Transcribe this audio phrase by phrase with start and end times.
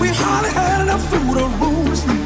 [0.00, 2.20] We hardly had enough food or room to sleep.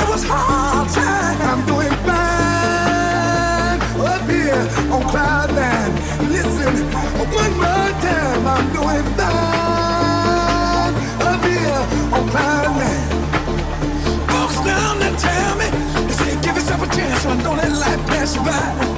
[0.00, 5.92] It was hard time doing fine up here on cloud nine.
[6.30, 6.74] Listen,
[7.34, 10.94] one more time, I'm doing fine
[11.30, 11.82] up here
[12.16, 13.10] on cloud nine.
[14.30, 15.68] Folks down there tell me,
[16.06, 18.95] they say give yourself a chance, and don't let life pass you by.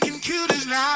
[0.00, 0.95] making cuties now.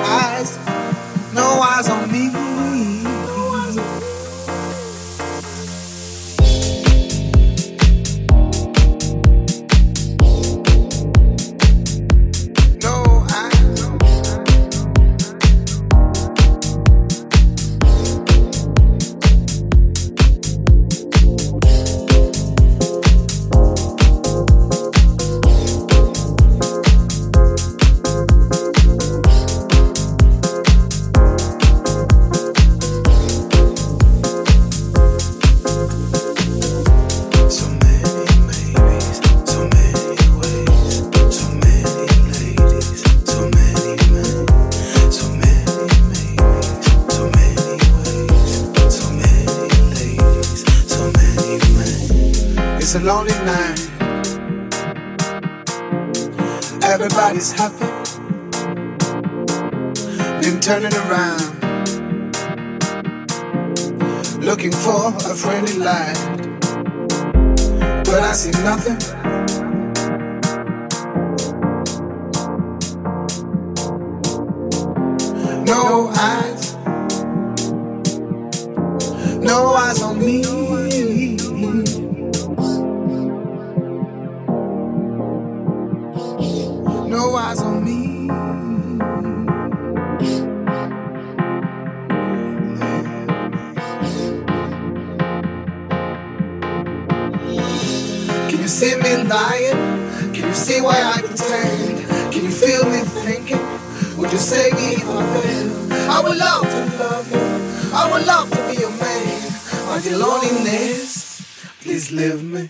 [110.81, 111.45] Please,
[111.81, 112.69] Please leave me.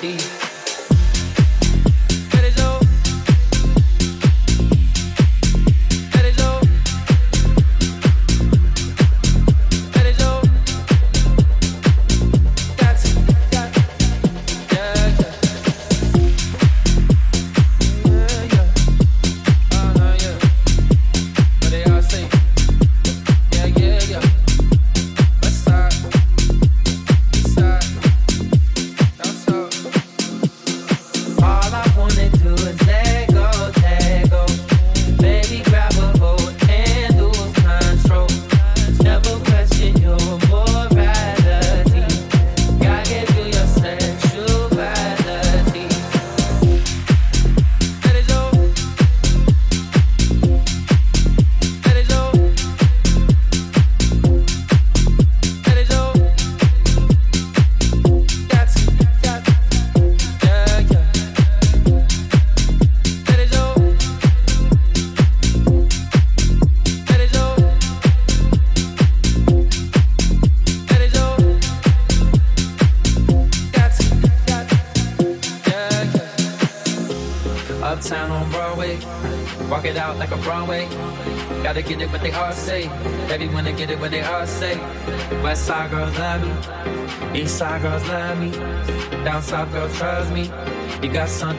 [0.00, 0.47] Side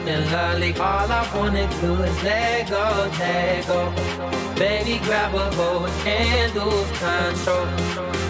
[0.00, 0.72] something lovely.
[0.74, 3.92] All I wanna do is let go, let go.
[4.56, 7.66] Baby, grab a hold and lose control.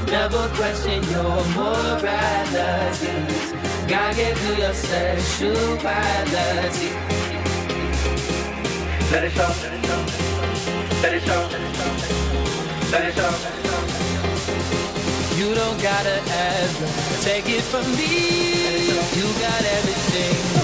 [0.06, 3.12] Never question your morality.
[3.88, 6.90] Gotta get to your sexuality.
[9.10, 10.04] Let it show, let it show,
[11.02, 11.48] let it show,
[12.92, 13.34] let it show.
[15.36, 16.76] You don't gotta ask,
[17.24, 18.90] take it from me.
[19.16, 20.59] You got everything,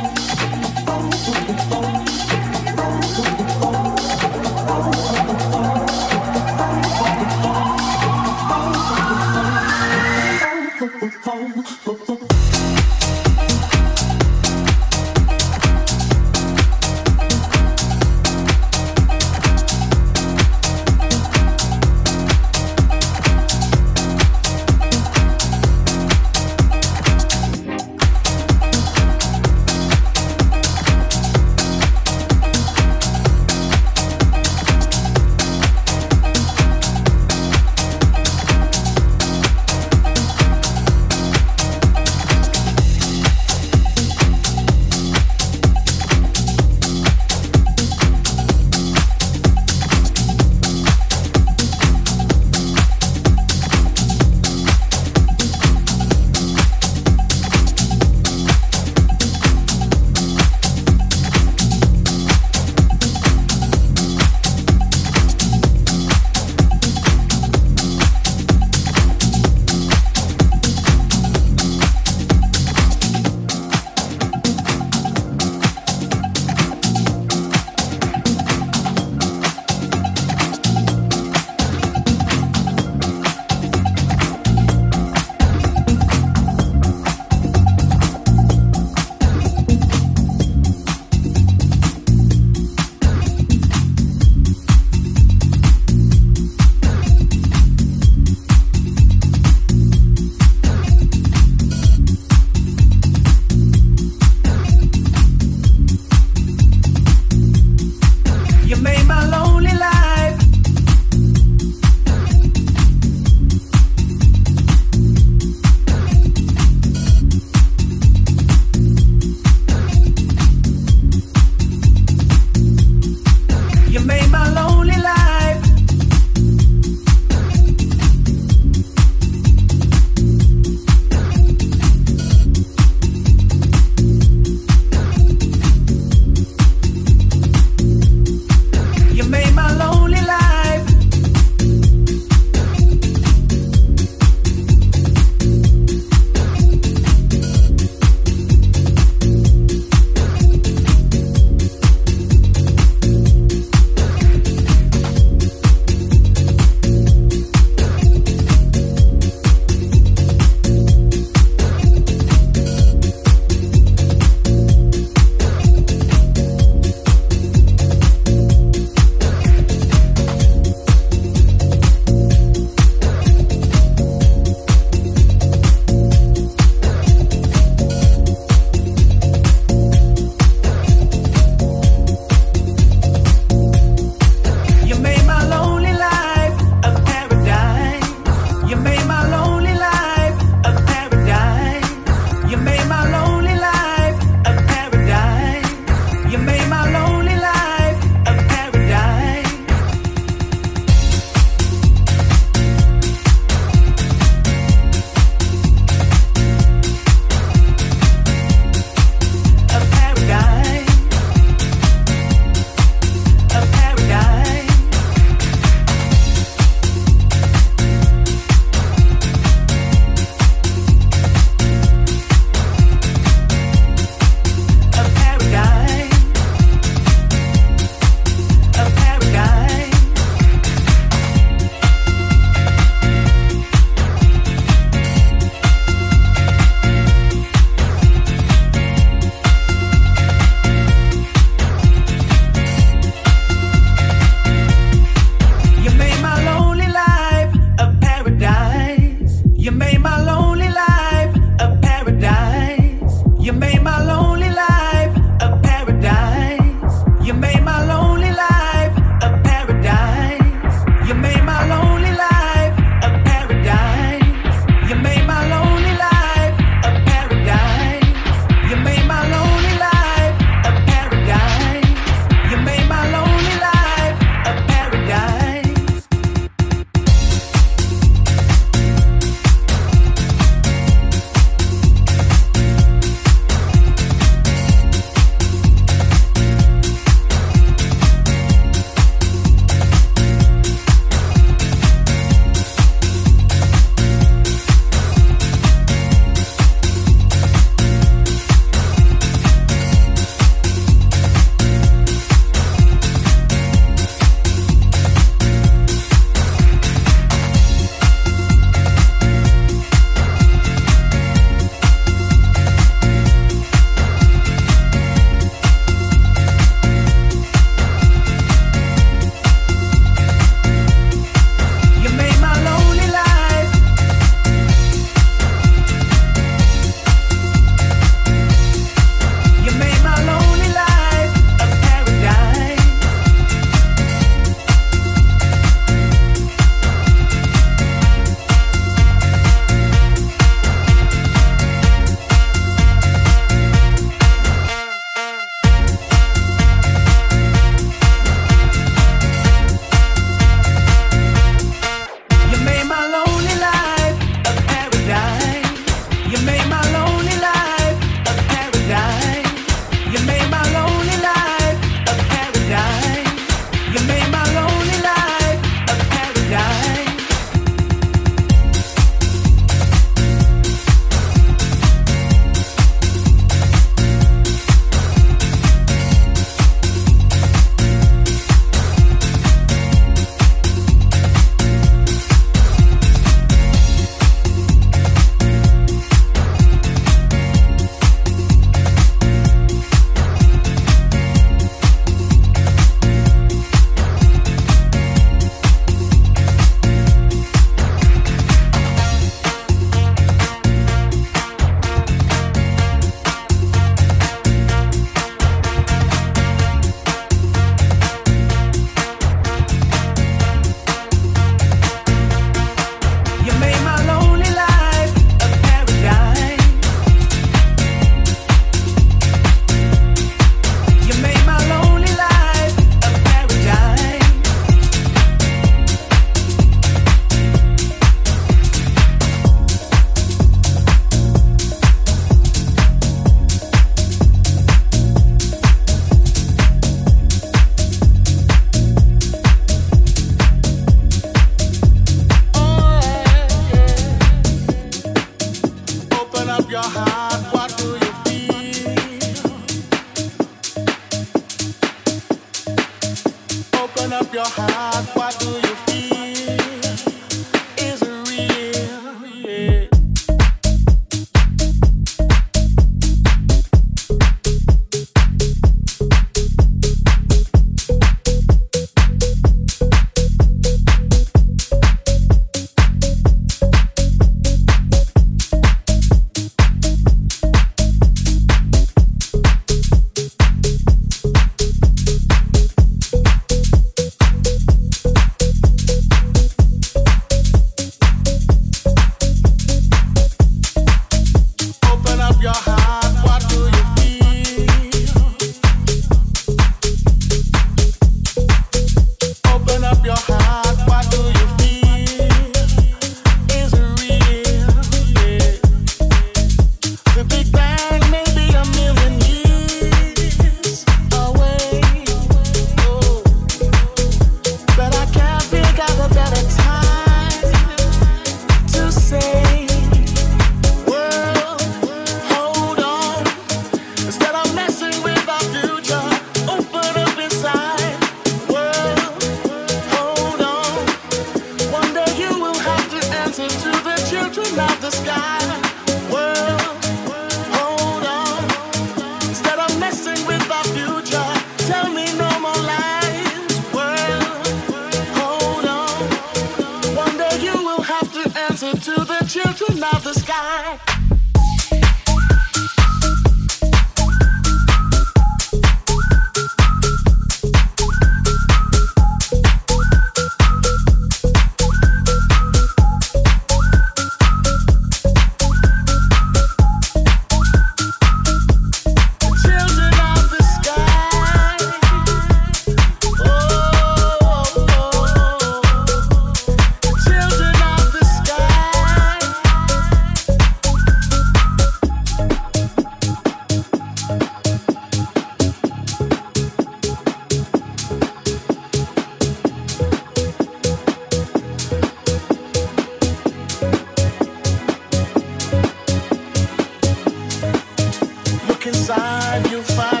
[598.71, 600.00] inside you find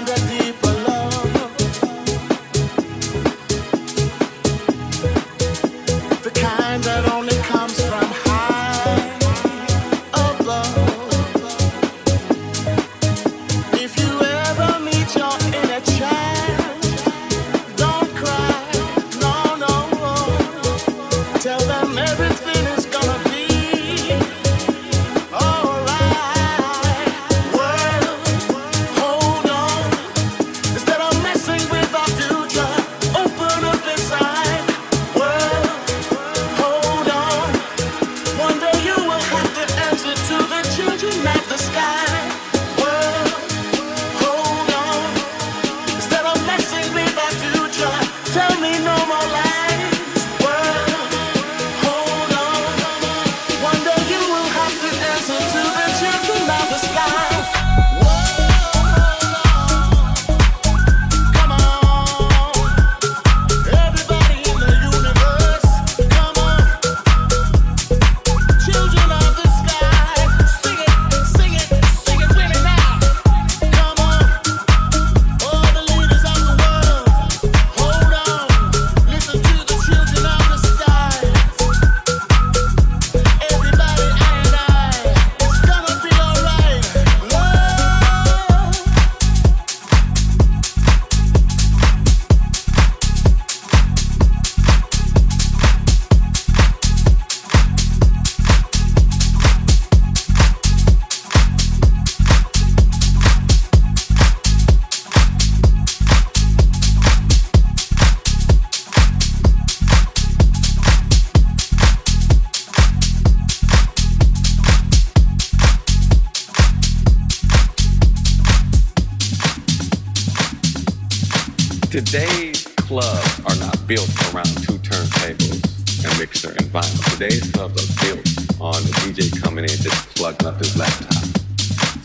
[121.91, 125.59] Today's clubs are not built around two turntables
[126.07, 127.11] and mixer and vinyl.
[127.11, 128.23] Today's clubs are built
[128.61, 131.11] on the DJ coming in just plugging up his laptop.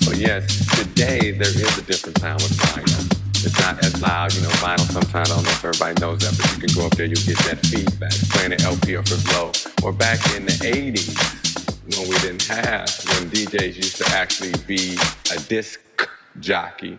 [0.02, 0.42] So yes,
[0.74, 3.46] today there is a different sound with vinyl.
[3.46, 6.36] It's not as loud, you know, vinyl sometimes, I don't know if everybody knows that,
[6.36, 9.22] but you can go up there, you'll get that feedback, playing an LP off his.
[9.84, 11.14] Or back in the 80s,
[11.96, 14.98] when we didn't have, when DJs used to actually be
[15.30, 15.78] a disc
[16.40, 16.98] jockey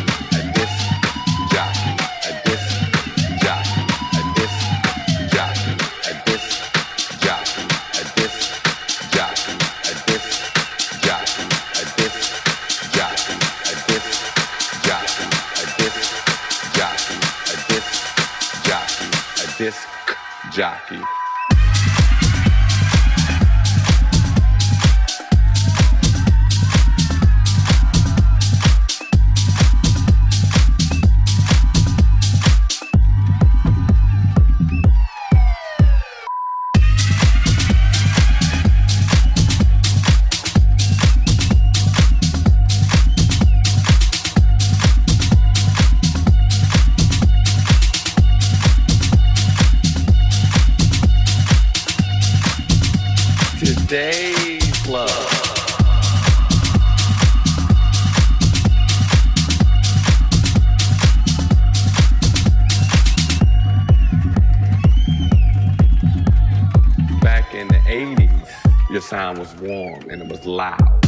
[20.51, 21.10] Jockey.
[69.11, 71.00] Sound was warm and it was loud.